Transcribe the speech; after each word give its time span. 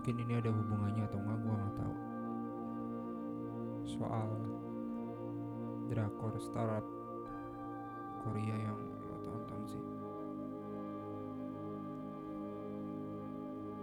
mungkin 0.00 0.16
ini 0.16 0.40
ada 0.40 0.48
hubungannya 0.48 1.04
atau 1.12 1.20
enggak 1.20 1.38
gua 1.44 1.54
nggak 1.60 1.76
tahu. 1.76 1.96
Soal 3.84 4.28
drakor 5.92 6.32
startup 6.40 6.86
Korea 8.24 8.56
yang 8.64 8.80
lo 8.80 9.16
tonton 9.28 9.60
sih. 9.68 9.84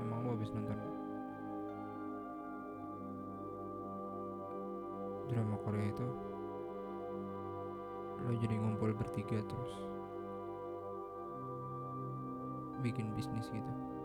Emang 0.02 0.26
lo 0.26 0.34
habis 0.34 0.50
nonton 0.58 0.82
drama 5.30 5.56
Korea 5.62 5.86
itu 5.86 6.08
lo 8.26 8.34
jadi 8.42 8.58
ngumpul 8.58 8.90
bertiga 8.98 9.38
terus 9.46 9.74
bikin 12.81 13.14
bisnis 13.14 13.54
gitu 13.54 13.97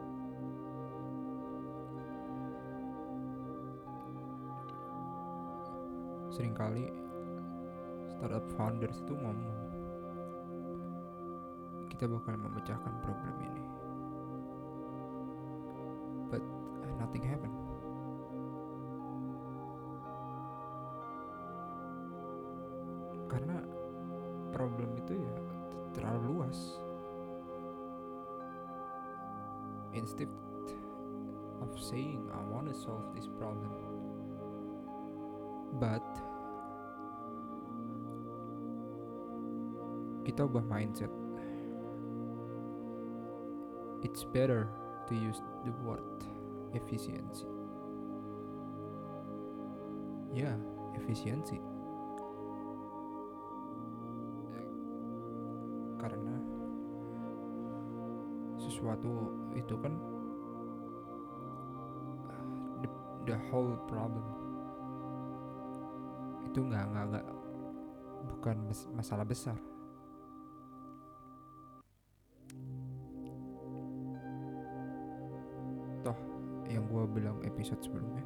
sering 6.33 6.57
kali 6.57 6.89
startup 8.09 8.41
founders 8.57 8.97
itu 9.05 9.13
ngomong 9.13 9.61
kita 11.93 12.09
bakal 12.09 12.35
memecahkan 12.41 12.95
problem 13.05 13.37
ini. 13.45 13.65
But 16.33 16.41
nothing 16.97 17.21
happen 17.29 17.62
kita 40.53 40.61
ubah 40.61 40.69
mindset. 40.69 41.13
It's 44.05 44.21
better 44.21 44.69
to 45.09 45.15
use 45.17 45.41
the 45.65 45.73
word 45.81 46.05
efficiency. 46.77 47.49
Ya 50.37 50.53
efisiensi 50.97 51.57
karena 55.97 56.37
sesuatu 58.61 59.33
itu 59.57 59.73
kan 59.81 59.97
the, 62.85 62.89
the 63.25 63.37
whole 63.49 63.73
problem. 63.89 64.25
Itu 66.45 66.61
nggak 66.69 66.85
nggak 66.93 67.27
bukan 68.37 68.57
masalah 68.93 69.25
besar 69.25 69.72
gua 76.93 77.09
bilang 77.09 77.41
episode 77.41 77.81
sebelumnya. 77.81 78.21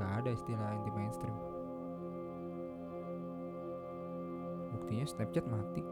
Nggak 0.00 0.12
ada 0.24 0.30
istilah 0.32 0.68
anti 0.72 0.90
mainstream. 0.96 1.36
Buktinya 4.72 5.04
Snapchat 5.04 5.44
mati. 5.52 5.84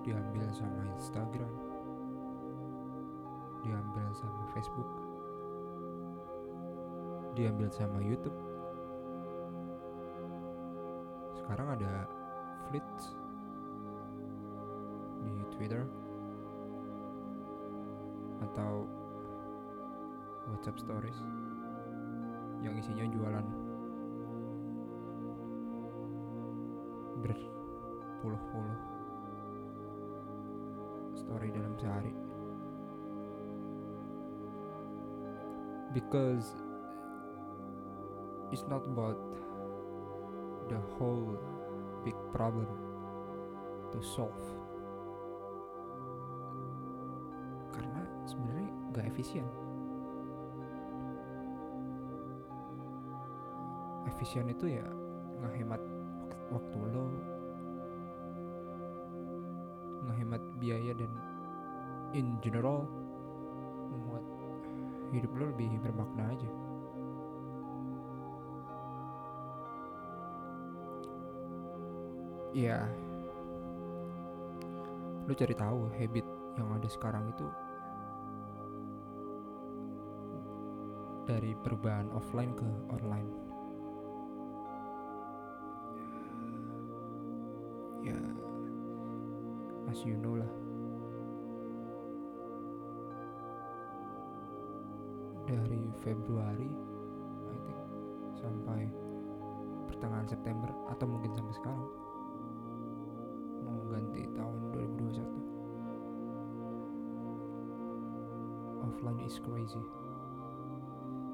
Diambil 0.00 0.48
sama 0.56 0.82
Instagram. 0.96 1.54
Diambil 3.60 4.08
sama 4.16 4.42
Facebook. 4.56 4.90
Diambil 7.36 7.68
sama 7.68 8.00
YouTube. 8.00 8.38
Sekarang 11.36 11.76
ada 11.76 12.08
Flits 12.66 13.21
Twitter 15.62 15.86
atau 18.42 18.82
WhatsApp 20.50 20.74
Stories 20.82 21.14
yang 22.66 22.74
isinya 22.74 23.06
jualan 23.06 23.46
berpuluh-puluh 27.22 28.78
story 31.14 31.54
dalam 31.54 31.78
sehari. 31.78 32.10
Because 35.94 36.58
it's 38.50 38.66
not 38.66 38.82
about 38.90 39.22
the 40.66 40.82
whole 40.98 41.38
big 42.02 42.18
problem 42.34 42.66
to 43.94 44.02
solve 44.02 44.61
gak 48.92 49.08
efisien. 49.08 49.44
Efisien 54.04 54.46
itu 54.52 54.76
ya 54.76 54.84
ngehemat 55.40 55.80
wak- 55.80 56.60
waktu 56.60 56.78
lo. 56.92 57.06
Ngehemat 60.04 60.42
biaya 60.60 60.92
dan 60.92 61.12
in 62.12 62.36
general 62.44 62.84
membuat 63.88 64.24
hidup 65.16 65.32
lo 65.32 65.44
lebih 65.56 65.72
bermakna 65.80 66.28
aja. 66.28 66.50
Ya 72.52 72.84
lu 75.24 75.32
cari 75.32 75.54
tahu 75.56 75.88
habit 75.96 76.26
yang 76.60 76.68
ada 76.76 76.88
sekarang 76.90 77.24
itu 77.32 77.46
dari 81.22 81.54
perubahan 81.62 82.10
offline 82.10 82.52
ke 82.58 82.66
online? 82.90 83.30
Ya. 88.02 88.18
As 89.86 90.02
you 90.02 90.18
know 90.18 90.34
lah. 90.34 90.52
Dari 95.46 95.84
Februari 96.02 96.70
I 97.50 97.58
think 97.66 97.82
sampai 98.38 98.82
pertengahan 99.90 100.26
September 100.26 100.70
atau 100.90 101.06
mungkin 101.06 101.30
sampai 101.38 101.54
sekarang. 101.54 101.90
Mau 103.62 103.78
ganti 103.90 104.26
tahun 104.34 104.58
2021 104.74 105.42
offline 108.82 109.22
is 109.22 109.38
crazy 109.38 110.01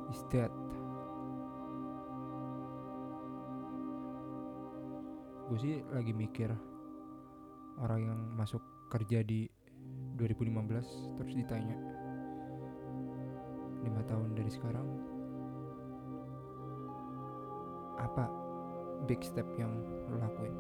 is 0.09 0.21
dead 0.33 0.53
gue 5.49 5.59
sih 5.61 5.81
lagi 5.93 6.13
mikir 6.13 6.53
orang 7.81 8.01
yang 8.05 8.21
masuk 8.37 8.61
kerja 8.93 9.25
di 9.25 9.49
2015 10.21 11.17
terus 11.17 11.33
ditanya 11.33 11.77
lima 13.81 14.03
tahun 14.05 14.35
dari 14.37 14.51
sekarang 14.53 14.89
apa 17.99 18.25
big 19.07 19.21
step 19.23 19.47
yang 19.59 19.71
lo 20.11 20.17
lakuin? 20.19 20.55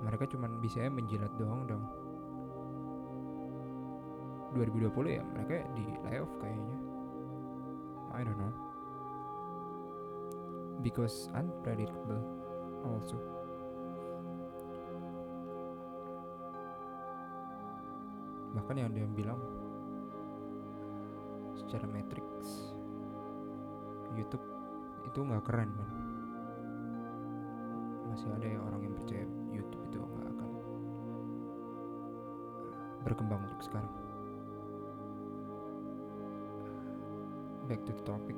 Mereka 0.00 0.32
cuman 0.32 0.60
bisa 0.64 0.88
menjilat 0.88 1.32
doang 1.36 1.68
dong 1.68 1.84
2020 4.50 5.18
ya 5.18 5.22
mereka 5.22 5.62
di 5.78 5.86
layoff 6.02 6.32
kayaknya. 6.42 6.76
I 8.10 8.26
don't 8.26 8.38
know. 8.38 8.52
Because 10.82 11.30
unpredictable 11.36 12.18
also. 12.82 13.14
Bahkan 18.50 18.74
yang 18.74 18.90
dia 18.90 19.06
bilang 19.06 19.38
secara 21.54 21.86
matrix 21.86 22.26
YouTube 24.18 24.42
itu 25.06 25.18
nggak 25.22 25.46
keren 25.46 25.70
man. 25.78 25.90
Masih 28.10 28.26
ada 28.34 28.46
ya 28.50 28.58
orang 28.58 28.82
yang 28.82 28.94
percaya 28.98 29.22
YouTube 29.54 29.86
itu 29.86 30.02
nggak 30.02 30.28
akan 30.34 30.50
berkembang 33.06 33.40
untuk 33.46 33.62
sekarang 33.62 33.99
back 37.70 37.86
to 37.86 37.94
the 37.94 38.02
topic. 38.02 38.34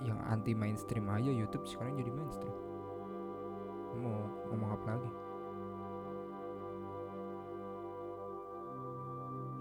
Yang 0.00 0.20
anti 0.32 0.52
mainstream 0.56 1.12
aja 1.12 1.28
YouTube 1.28 1.68
sekarang 1.68 2.00
jadi 2.00 2.08
mainstream. 2.08 2.56
Mau 4.00 4.24
ngomong 4.48 4.72
apa 4.72 4.96
lagi? 4.96 5.10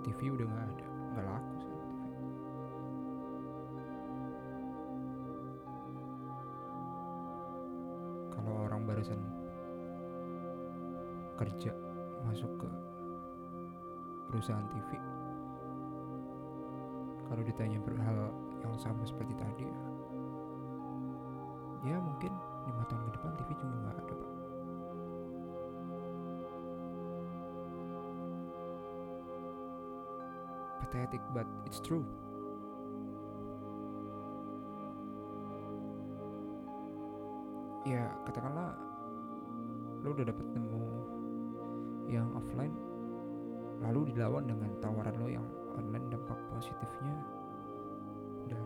TV 0.05 0.29
udah 0.37 0.45
nggak 0.45 0.67
ada 0.69 0.85
nggak 0.85 1.25
laku 1.25 1.53
TV 1.65 1.73
kalau 8.29 8.53
orang 8.69 8.81
barusan 8.85 9.17
kerja 11.41 11.73
masuk 12.21 12.53
ke 12.61 12.69
perusahaan 14.29 14.69
TV 14.69 15.14
kalau 17.35 17.43
ditanya 17.51 17.83
berhal 17.83 18.31
yang 18.63 18.71
sama 18.79 19.03
seperti 19.03 19.35
tadi 19.35 19.67
ya 19.67 19.75
ya 21.83 21.97
mungkin 21.99 22.31
lima 22.63 22.87
tahun 22.87 23.03
ke 23.03 23.11
depan 23.11 23.31
TV 23.35 23.49
juga 23.59 23.75
nggak 23.75 23.91
ada 23.99 24.13
pak. 24.15 24.31
Pathetic 30.79 31.23
but 31.35 31.43
it's 31.67 31.83
true. 31.83 32.07
Ya 37.83 38.15
katakanlah 38.23 38.79
lo 40.07 40.15
udah 40.15 40.23
dapet 40.23 40.47
nemu 40.55 40.87
yang 42.07 42.31
offline 42.31 42.71
lalu 43.83 44.15
dilawan 44.15 44.47
dengan 44.47 44.71
tawaran 44.79 45.19
lo 45.19 45.27
yang 45.27 45.43
online 45.75 46.07
dampak 46.07 46.39
positifnya 46.51 47.15
dan 48.47 48.65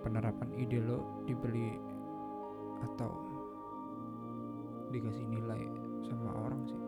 penerapan 0.00 0.50
ide 0.56 0.80
lo 0.80 1.24
dibeli 1.28 1.76
atau 2.84 3.12
dikasih 4.94 5.26
nilai 5.28 5.66
sama 6.06 6.30
orang 6.32 6.62
sih. 6.64 6.82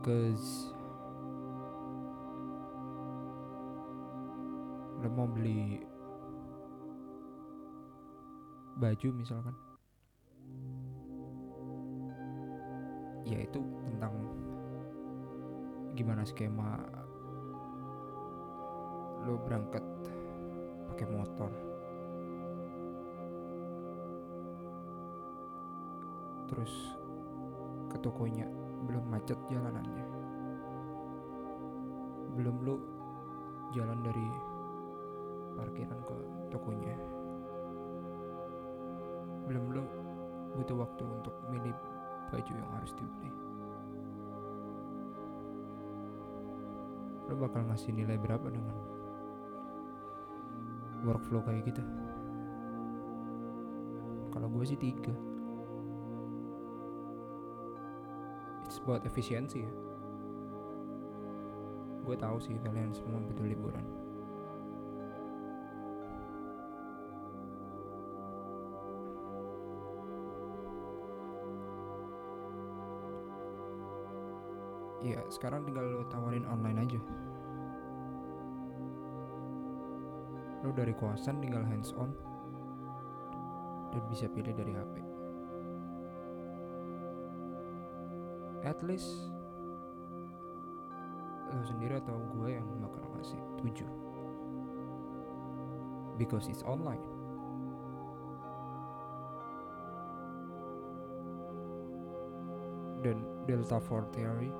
Cause 0.00 0.72
lo 5.00 5.08
mau 5.12 5.28
beli 5.28 5.80
baju 8.76 9.08
misalkan 9.12 9.56
ya 13.28 13.38
itu 13.40 13.60
tentang 13.84 14.14
gimana 15.92 16.24
skema 16.24 16.80
lo 19.28 19.36
berangkat 19.44 19.84
pakai 20.88 21.06
motor. 21.12 21.52
Terus 26.48 26.72
ke 27.92 27.96
tokonya 28.00 28.48
belum 28.88 29.04
macet 29.12 29.36
jalanannya. 29.52 30.06
Belum 32.40 32.56
lo 32.64 32.76
jalan 33.76 34.00
dari 34.00 34.28
parkiran 35.54 36.00
ke 36.08 36.16
tokonya. 36.48 36.96
Belum 39.46 39.64
lo 39.68 39.84
butuh 40.56 40.80
waktu 40.80 41.04
untuk 41.04 41.36
milih 41.52 41.76
baju 42.30 42.52
yang 42.54 42.70
harus 42.78 42.94
dibeli. 42.94 43.30
Lo 47.28 47.34
bakal 47.38 47.66
ngasih 47.66 47.90
nilai 47.94 48.16
berapa 48.18 48.46
dengan 48.48 48.74
workflow 51.02 51.42
kayak 51.44 51.68
gitu? 51.68 51.82
Kalau 54.30 54.46
gue 54.48 54.64
sih 54.64 54.78
tiga. 54.78 55.14
It's 58.64 58.78
about 58.78 59.02
efisiensi 59.02 59.66
ya. 59.66 59.72
Gue 62.06 62.16
tahu 62.16 62.38
sih 62.38 62.56
kalian 62.62 62.94
semua 62.94 63.20
butuh 63.22 63.46
liburan 63.46 63.99
ya 75.10 75.20
sekarang 75.26 75.66
tinggal 75.66 75.82
lo 75.82 76.06
tawarin 76.06 76.46
online 76.46 76.78
aja. 76.86 77.00
Lo 80.60 80.70
dari 80.76 80.92
kosan 80.94 81.40
tinggal 81.40 81.64
hands 81.66 81.90
on 81.96 82.12
dan 83.90 84.02
bisa 84.06 84.30
pilih 84.30 84.54
dari 84.54 84.70
HP 84.70 84.94
at 88.62 88.78
least 88.86 89.32
lo 91.50 91.64
sendiri 91.66 91.98
atau 91.98 92.14
gue 92.38 92.54
yang 92.54 92.68
bakal 92.78 93.02
ngasih 93.18 93.40
7 93.58 94.10
because 96.20 96.46
it's 96.52 96.60
online. 96.68 97.00
Dan 103.00 103.24
Delta 103.48 103.80
4 103.80 104.12
theory 104.12 104.52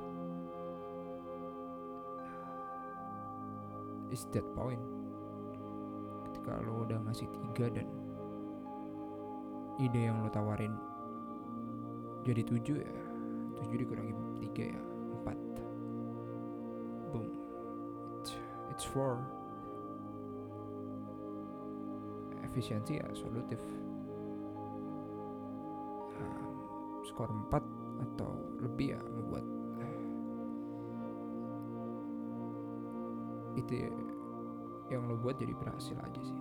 is 4.10 4.26
that 4.34 4.46
point. 4.58 4.82
Ketika 6.30 6.58
lo 6.66 6.86
udah 6.86 6.98
ngasih 7.06 7.30
tiga 7.30 7.70
dan 7.70 7.88
ide 9.80 10.10
yang 10.10 10.20
lo 10.20 10.28
tawarin 10.28 10.76
jadi 12.20 12.44
tujuh 12.44 12.76
ya 12.84 12.92
tujuh 13.64 13.76
dikurangi 13.80 14.12
tiga 14.44 14.76
ya 14.76 14.82
empat. 15.20 15.38
Boom. 17.10 17.26
It's, 18.70 18.86
four 18.86 19.20
efisiensi 22.44 22.98
ya 22.98 23.06
solutif. 23.14 23.60
Um, 26.20 26.56
skor 27.06 27.30
4 27.30 27.62
atau 28.00 28.32
lebih 28.60 28.96
ya 28.96 29.00
membuat 29.00 29.44
itu 33.58 33.86
ya, 33.86 33.90
yang 34.90 35.06
lo 35.06 35.18
buat 35.18 35.38
jadi 35.38 35.54
berhasil 35.54 35.94
aja 35.98 36.22
sih. 36.22 36.40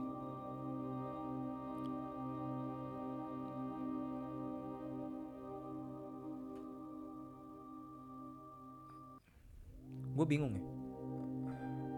Gue 10.19 10.25
bingung 10.27 10.51
ya. 10.51 10.65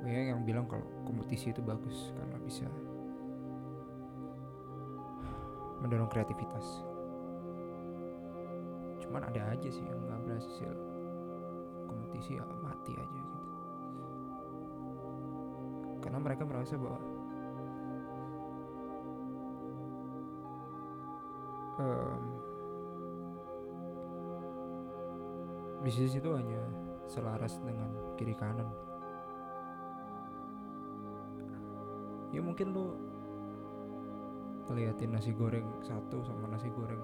Banyak 0.06 0.25
yang 0.30 0.41
bilang 0.46 0.70
kalau 0.70 0.86
kompetisi 1.10 1.50
itu 1.50 1.62
bagus 1.65 2.13
karena 2.13 2.38
bisa 2.46 2.70
mendorong 5.82 6.10
kreativitas. 6.10 6.86
Cuman 9.01 9.25
ada 9.25 9.41
aja 9.58 9.70
sih 9.74 9.82
yang 9.82 9.98
nggak 10.06 10.22
berhasil. 10.30 10.74
Kompetisi 11.89 12.38
ya 12.38 12.46
mati 12.62 12.94
aja 12.94 13.21
mereka 16.22 16.46
merasa 16.46 16.78
bahwa 16.78 17.01
um, 21.82 22.22
bisnis 25.82 26.13
itu 26.13 26.30
hanya 26.32 26.62
selaras 27.10 27.58
dengan 27.60 27.90
kiri 28.16 28.38
kanan. 28.38 28.70
Ya 32.32 32.40
mungkin 32.40 32.72
lo 32.72 32.96
ngeliatin 34.72 35.12
nasi 35.12 35.36
goreng 35.36 35.68
satu 35.84 36.24
sama 36.24 36.48
nasi 36.48 36.72
goreng 36.72 37.04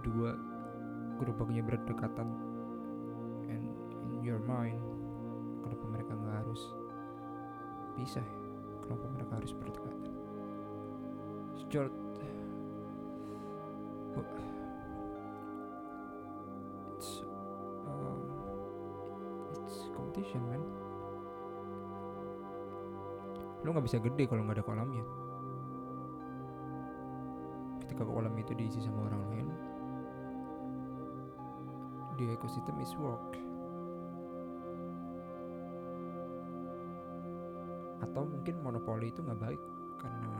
dua 0.00 0.32
gerobaknya 1.20 1.60
berdekatan 1.60 2.32
and 3.52 3.68
in 4.08 4.24
your 4.24 4.40
mind 4.40 4.80
terpisah 8.00 8.24
ya. 8.24 8.36
kenapa 8.80 9.04
mereka 9.12 9.32
harus 9.36 9.52
berdekatan 9.52 10.08
George 11.68 11.92
it's 16.96 17.22
um, 17.86 18.24
it's 19.52 19.86
competition 19.92 20.40
man. 20.48 20.64
Lu 23.62 23.76
nggak 23.76 23.84
bisa 23.84 24.00
gede 24.00 24.24
kalau 24.26 24.48
nggak 24.48 24.58
ada 24.58 24.64
kolamnya 24.64 25.04
ketika 27.84 28.02
kolam 28.02 28.32
itu 28.40 28.56
diisi 28.56 28.80
sama 28.80 29.12
orang 29.12 29.22
lain 29.28 29.48
di 32.16 32.24
ekosistem 32.32 32.80
is 32.80 32.96
work. 32.96 33.49
Atau 38.10 38.26
mungkin 38.26 38.58
monopoli 38.58 39.14
itu 39.14 39.22
nggak 39.22 39.38
baik 39.38 39.62
karena 40.02 40.30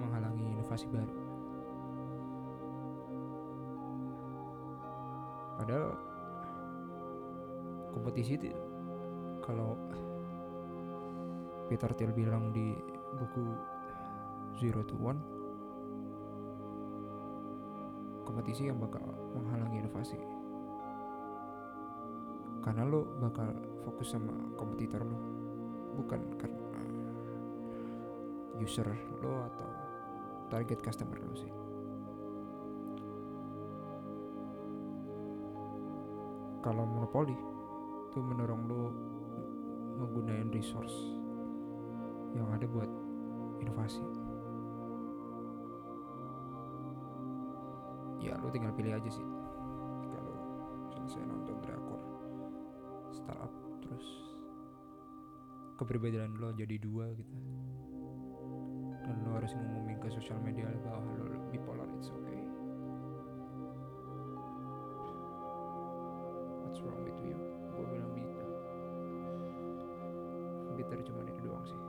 menghalangi 0.00 0.44
inovasi 0.56 0.88
baru. 0.88 1.16
Padahal 5.60 5.88
kompetisi 7.92 8.40
itu 8.40 8.52
kalau 9.44 9.76
Peter 11.68 11.92
Thiel 11.92 12.12
bilang 12.16 12.54
di 12.54 12.72
buku 13.16 13.44
Zero 14.56 14.80
to 14.88 14.96
One 14.96 15.20
kompetisi 18.24 18.68
yang 18.68 18.80
bakal 18.80 19.04
menghalangi 19.32 19.80
inovasi 19.84 20.35
karena 22.66 22.82
lo 22.82 23.06
bakal 23.22 23.54
fokus 23.86 24.10
sama 24.10 24.34
kompetitor 24.58 25.06
lo. 25.06 25.18
Bukan 25.94 26.18
karena 26.34 26.66
user 28.58 28.90
lo 29.22 29.46
atau 29.46 29.70
target 30.50 30.82
customer 30.82 31.14
lo 31.22 31.34
sih. 31.38 31.52
Kalau 36.66 36.82
monopoli 36.82 37.38
itu 38.10 38.18
mendorong 38.18 38.62
lo 38.66 38.90
menggunakan 40.02 40.50
resource 40.50 41.14
yang 42.34 42.50
ada 42.50 42.66
buat 42.66 42.90
inovasi. 43.62 44.02
Ya 48.18 48.34
lo 48.42 48.50
tinggal 48.50 48.74
pilih 48.74 48.98
aja 48.98 49.10
sih. 49.14 49.28
Kalau 50.10 50.34
selesai 50.90 51.22
nonton 51.30 51.62
drakor 51.62 52.05
startup 53.26 53.50
terus 53.82 54.06
keberbedaan 55.82 56.38
lo 56.38 56.54
jadi 56.54 56.78
dua 56.78 57.10
gitu. 57.18 57.34
Dan 59.02 59.18
lo 59.26 59.34
harus 59.34 59.50
ngumumin 59.50 59.98
ke 59.98 60.06
sosial 60.14 60.38
media 60.46 60.70
bahwa 60.86 61.10
lo 61.18 61.26
bipolar 61.50 61.90
it's 61.98 62.14
okay. 62.14 62.42
What's 66.62 66.78
wrong 66.86 67.02
with 67.02 67.18
you? 67.26 67.34
Gue 67.74 67.86
bilang 67.90 68.14
gitu 68.14 68.46
bitter 70.76 71.00
cuma 71.08 71.24
itu 71.24 71.40
doang 71.40 71.64
sih. 71.64 71.80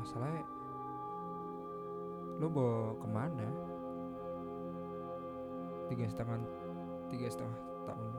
Masalahnya 0.00 0.44
lo 2.44 2.52
bawa 2.52 2.92
ke 3.00 3.08
mana? 3.08 3.48
Tiga 5.88 6.04
setengah 6.12 6.44
tiga 7.08 7.32
setengah 7.32 7.56
tahun. 7.88 8.12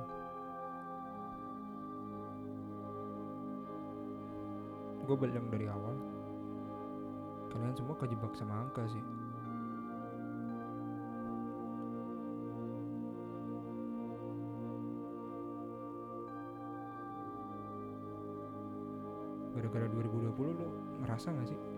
Gue 5.06 5.14
bilang 5.22 5.46
dari 5.54 5.70
awal. 5.70 5.94
Kalian 7.54 7.78
semua 7.78 7.94
kejebak 8.02 8.34
sama 8.34 8.66
angka 8.66 8.90
sih. 8.90 9.06
Gara-gara 19.54 19.86
2020 19.88 20.34
lo 20.34 20.68
ngerasa 21.06 21.30
gak 21.32 21.48
sih 21.48 21.75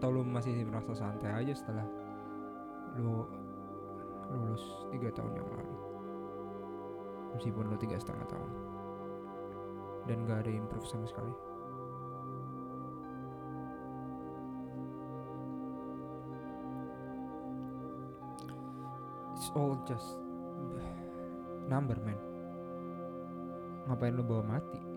atau 0.00 0.16
lo 0.16 0.24
masih 0.24 0.64
merasa 0.64 0.96
santai 0.96 1.44
aja 1.44 1.52
setelah 1.52 1.84
lo 2.96 3.28
lulus 4.32 4.64
tiga 4.88 5.12
tahun 5.12 5.36
yang 5.36 5.44
lalu? 5.44 5.76
Meskipun 7.36 7.68
lo 7.68 7.76
tiga 7.76 8.00
setengah 8.00 8.24
tahun. 8.32 8.50
Dan 10.08 10.24
gak 10.24 10.48
ada 10.48 10.56
improve 10.56 10.88
sama 10.88 11.04
sekali. 11.04 11.36
It's 19.36 19.52
all 19.52 19.76
just 19.84 20.16
number 21.68 22.00
man. 22.00 22.16
Ngapain 23.84 24.16
lo 24.16 24.24
bawa 24.24 24.56
mati 24.56 24.89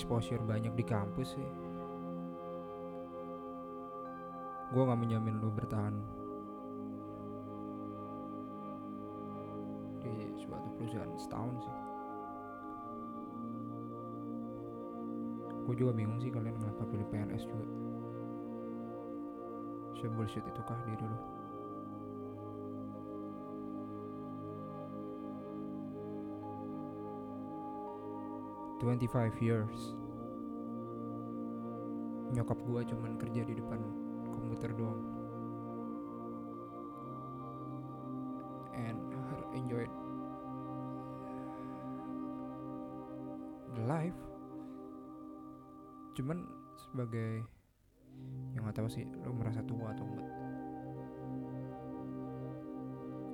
exposure 0.00 0.40
banyak 0.40 0.72
di 0.72 0.80
kampus 0.80 1.36
sih. 1.36 1.48
Gue 4.72 4.82
gak 4.88 4.96
menjamin 4.96 5.36
lo 5.44 5.52
bertahan. 5.52 5.92
Di 10.00 10.40
suatu 10.40 10.72
perusahaan 10.80 11.12
setahun 11.20 11.52
sih. 11.60 11.76
Gue 15.68 15.74
juga 15.76 15.92
bingung 15.92 16.16
sih 16.16 16.32
kalian 16.32 16.56
kenapa 16.56 16.88
pilih 16.88 17.04
PNS 17.12 17.44
juga. 17.44 17.68
Sebullshit 20.00 20.48
itukah 20.48 20.80
diri 20.88 21.04
lu? 21.04 21.39
25 28.80 29.44
years. 29.44 29.92
Nyokap 32.32 32.56
gue 32.64 32.80
cuman 32.88 33.20
kerja 33.20 33.44
di 33.44 33.52
depan 33.52 33.76
komputer 34.32 34.72
doang. 34.72 35.04
And 38.72 38.96
her 39.12 39.40
enjoy 39.52 39.84
The 43.76 43.84
life. 43.84 44.20
Cuman 46.16 46.48
sebagai 46.80 47.44
Yang 48.50 48.62
gak 48.66 48.76
tau 48.82 48.88
sih 48.90 49.04
lo 49.22 49.30
merasa 49.30 49.62
tua 49.62 49.94
atau 49.94 50.04
enggak. 50.04 50.28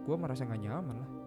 Gue 0.07 0.17
merasa 0.19 0.47
gak 0.47 0.61
nyaman 0.61 0.97
lah. 1.03 1.26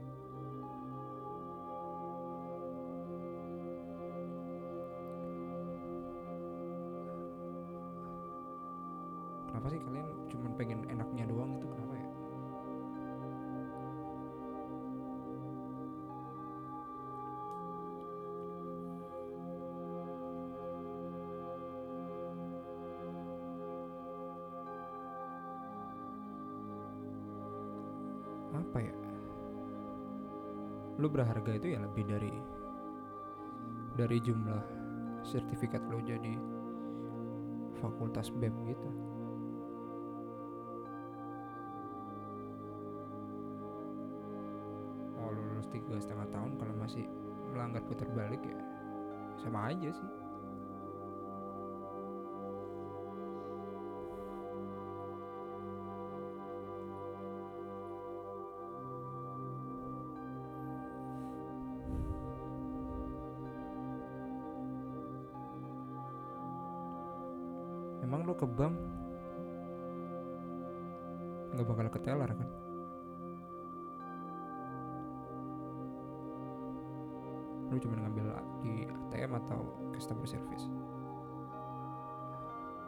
Berharga 31.20 31.52
itu 31.60 31.76
ya 31.76 31.84
lebih 31.84 32.08
dari 32.08 32.32
dari 34.00 34.18
jumlah 34.24 34.64
sertifikat 35.28 35.84
lo 35.92 36.00
jadi 36.00 36.40
fakultas 37.84 38.32
BEM 38.32 38.56
gitu. 38.72 38.90
mau 45.20 45.36
lulus 45.36 45.68
tiga 45.68 46.00
setengah 46.00 46.32
tahun 46.32 46.56
kalau 46.56 46.74
masih 46.80 47.04
melanggar 47.52 47.84
putar 47.84 48.08
balik 48.16 48.40
ya 48.40 48.56
sama 49.44 49.76
aja 49.76 49.92
sih 49.92 50.10
ke 68.40 68.48
bank 68.48 68.72
nggak 71.52 71.68
bakal 71.68 71.92
ketelar 71.92 72.32
kan? 72.32 72.50
Lu 77.68 77.76
cuma 77.84 78.00
ngambil 78.00 78.32
di 78.64 78.88
ATM 78.88 79.36
atau 79.44 79.60
customer 79.92 80.24
service. 80.24 80.72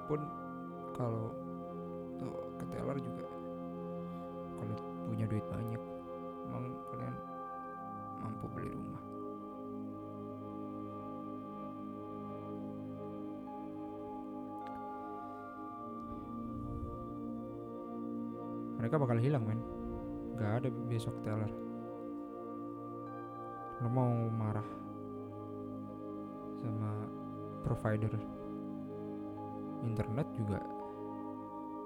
Pun 0.08 0.24
kalau 0.96 1.36
tuh 2.16 2.32
teller 2.72 2.96
juga 3.04 3.28
kalau 4.56 4.76
punya 5.12 5.28
duit 5.28 5.44
banyak. 5.52 5.84
Mereka 18.92 19.08
bakal 19.08 19.24
hilang 19.24 19.48
men. 19.48 19.64
Nggak 20.36 20.52
ada 20.52 20.70
besok 20.92 21.16
teller 21.24 21.48
lo 23.80 23.88
mau 23.88 24.12
marah 24.28 24.68
sama 26.60 27.08
provider 27.64 28.12
internet 29.88 30.28
juga 30.36 30.60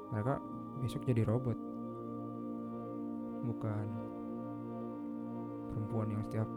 mereka 0.09 0.41
besok 0.81 1.05
jadi 1.05 1.29
robot. 1.29 1.53
Bukan 3.53 3.85
perempuan 5.69 6.09
yang 6.09 6.25
setiap 6.25 6.49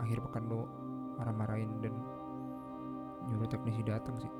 akhir 0.00 0.16
pekan 0.24 0.48
lo 0.48 0.64
marah-marahin 1.20 1.76
dan 1.84 1.92
nyuruh 3.28 3.52
teknisi 3.52 3.84
datang 3.84 4.16
sih 4.16 4.32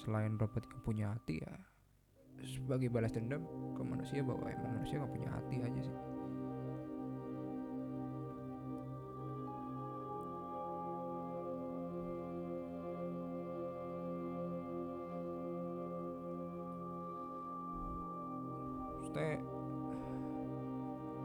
selain 0.00 0.36
robot 0.40 0.64
yang 0.64 0.80
punya 0.80 1.06
hati 1.12 1.44
ya 1.44 1.52
sebagai 2.40 2.88
balas 2.88 3.12
dendam 3.12 3.44
ke 3.76 3.82
manusia 3.84 4.24
bahwa 4.24 4.48
emang 4.48 4.80
manusia 4.80 4.96
nggak 4.96 5.12
punya 5.12 5.28
hati 5.28 5.56
aja 5.60 5.82
sih. 5.84 5.98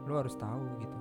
Lo 0.06 0.22
harus 0.22 0.38
tahu 0.38 0.62
gitu. 0.78 0.98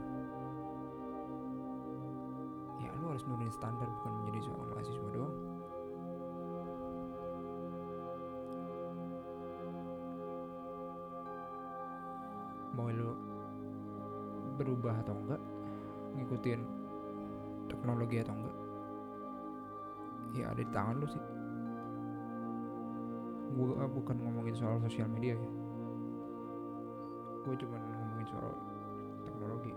Ya 2.82 2.92
lo 3.00 3.14
harus 3.14 3.24
nurunin 3.30 3.54
standar 3.54 3.86
bukan 4.02 4.12
menjadi 4.20 4.50
seorang 4.50 4.70
mahasiswa 4.74 5.08
doang 5.14 5.55
berubah 14.86 15.02
atau 15.02 15.18
enggak? 15.18 15.42
Ngikutin 16.14 16.60
teknologi 17.74 18.22
atau 18.22 18.38
enggak? 18.38 18.56
Ya 20.38 20.46
ada 20.54 20.62
di 20.62 20.70
tangan 20.70 21.02
lo 21.02 21.08
sih. 21.10 21.24
Gue 23.58 23.74
bukan 23.82 24.16
ngomongin 24.22 24.54
soal 24.54 24.78
sosial 24.86 25.10
media 25.10 25.34
ya. 25.34 25.52
Gue 27.50 27.58
cuma 27.58 27.82
ngomongin 27.82 28.30
soal 28.30 28.54
teknologi. 29.26 29.74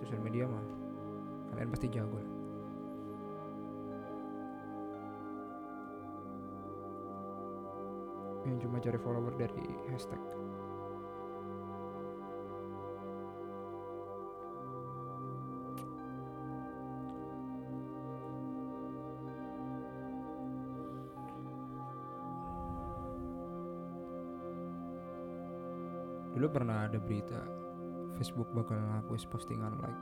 Sosial 0.00 0.24
media 0.24 0.48
mah 0.48 0.64
kalian 1.52 1.68
pasti 1.68 1.92
jago 1.92 2.16
lah. 2.16 2.32
Yang 8.48 8.56
cuma 8.64 8.80
cari 8.80 8.98
follower 9.04 9.36
dari 9.36 9.68
hashtag 9.92 10.22
dulu 26.48 26.64
pernah 26.64 26.88
ada 26.88 26.96
berita 26.96 27.44
Facebook 28.16 28.48
bakal 28.56 28.80
ngapus 28.80 29.28
postingan 29.28 29.76
like 29.84 30.00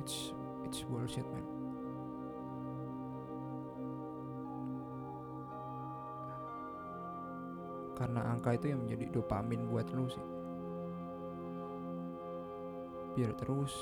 it's 0.00 0.32
it's 0.64 0.80
bullshit 0.88 1.28
man. 1.28 1.44
Karena 7.92 8.24
angka 8.32 8.56
itu 8.56 8.72
yang 8.72 8.88
menjadi 8.88 9.20
dopamin 9.20 9.68
buat 9.68 9.84
lu 9.92 10.08
sih. 10.08 10.24
Biar 13.20 13.36
terus 13.36 13.76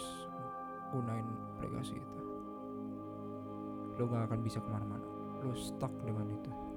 gunain 0.90 1.30
aplikasi 1.62 1.94
itu. 1.94 2.18
Lu 4.02 4.10
gak 4.10 4.26
akan 4.26 4.42
bisa 4.42 4.58
ke 4.58 4.66
mana-mana. 4.66 5.06
Lu 5.46 5.54
stuck 5.54 5.94
dengan 6.02 6.26
itu 6.26 6.71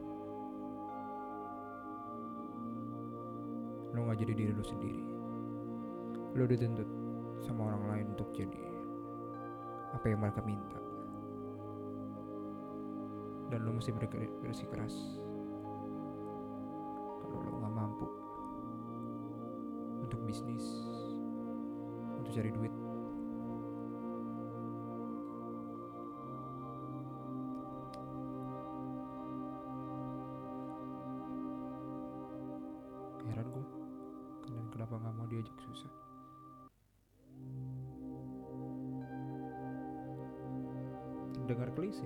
lu 3.95 4.11
gak 4.11 4.19
jadi 4.19 4.33
diri 4.35 4.51
lu 4.51 4.65
sendiri. 4.67 5.03
Lu 6.35 6.43
dituntut 6.43 6.89
sama 7.47 7.71
orang 7.71 7.83
lain 7.87 8.05
untuk 8.11 8.27
jadi 8.35 8.59
apa 9.95 10.05
yang 10.11 10.19
mereka 10.19 10.43
minta. 10.43 10.79
Dan 13.47 13.63
lu 13.63 13.79
mesti 13.79 13.95
bersikeras 14.43 15.23
kalau 17.23 17.39
lu 17.39 17.51
nggak 17.61 17.73
mampu 17.73 18.07
untuk 20.03 20.19
bisnis 20.27 20.65
untuk 22.19 22.31
cari 22.35 22.51
duit 22.53 22.73
heran 33.25 33.47
gue 33.51 33.84
kenapa 34.75 34.99
nggak 34.99 35.15
mau 35.15 35.27
diajak 35.31 35.55
susah? 35.63 35.91
Dengar 41.47 41.71
klise. 41.71 42.03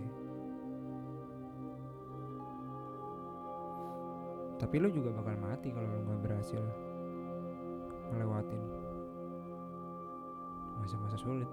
Tapi 4.61 4.75
lo 4.77 4.93
juga 4.93 5.09
bakal 5.17 5.33
mati 5.41 5.73
kalau 5.73 5.89
lo 5.89 5.99
nggak 6.05 6.21
berhasil 6.21 6.61
ngelewatin. 8.13 8.61
Masa-masa 10.77 11.17
sulit. 11.17 11.49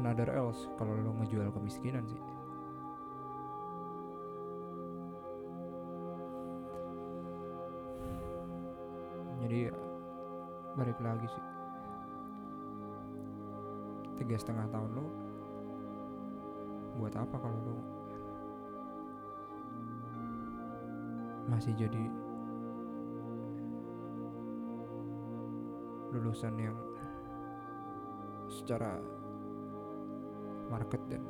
Another 0.00 0.32
else 0.32 0.72
kalau 0.80 0.96
lo 0.96 1.12
ngejual 1.20 1.52
kemiskinan 1.52 2.08
sih 2.08 2.33
jadi 9.44 9.68
balik 10.72 10.96
lagi 11.04 11.28
sih. 11.28 11.44
Tiga 14.16 14.40
setengah 14.40 14.72
tahun 14.72 14.90
lo 14.96 15.06
buat 16.96 17.12
apa 17.12 17.36
kalau 17.36 17.58
lo 17.60 17.76
masih 21.52 21.76
jadi 21.76 22.08
lulusan 26.16 26.56
yang 26.56 26.78
secara 28.48 28.96
market 30.72 31.02
dan 31.12 31.20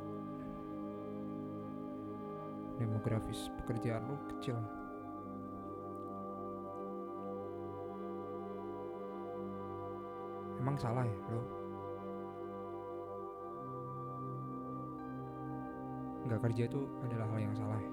demografis 2.79 3.51
pekerjaan 3.59 4.07
lo 4.07 4.15
kecil 4.31 4.55
emang 10.75 10.91
salah 10.91 11.07
ya 11.07 11.17
lo 11.31 11.41
nggak 16.27 16.39
kerja 16.43 16.63
itu 16.67 16.81
adalah 16.99 17.31
hal 17.31 17.39
yang 17.39 17.55
salah 17.55 17.79
ya? 17.79 17.91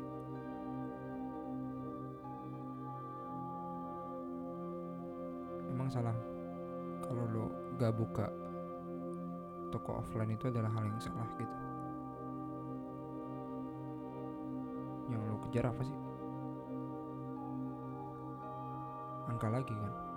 emang 5.71 5.89
salah 5.95 6.17
kalau 7.07 7.23
lo 7.31 7.47
gak 7.79 7.95
buka 7.95 8.27
toko 9.71 10.03
offline 10.03 10.35
itu 10.35 10.51
adalah 10.51 10.75
hal 10.75 10.83
yang 10.83 10.99
salah 10.99 11.31
gitu. 11.39 11.57
Yang 15.07 15.23
lo 15.23 15.37
kejar 15.47 15.65
apa 15.71 15.83
sih? 15.87 15.99
Angka 19.31 19.49
lagi 19.49 19.71
kan 19.71 20.12